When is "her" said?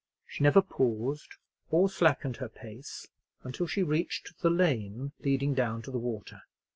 2.37-2.49